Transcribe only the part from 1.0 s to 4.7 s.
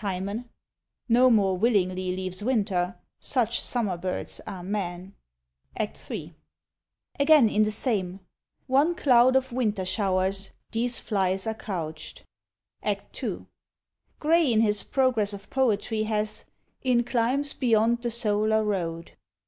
Nor more willingly leaves winter; such summer birds are